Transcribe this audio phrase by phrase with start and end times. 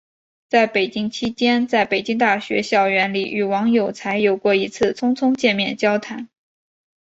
[0.49, 6.27] 在北京期间在北京大学校园里与王有才有过一次匆匆见面交谈。